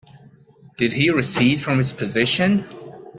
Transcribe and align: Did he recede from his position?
Did 0.77 0.93
he 0.93 1.11
recede 1.11 1.61
from 1.61 1.77
his 1.77 1.93
position? 1.93 2.65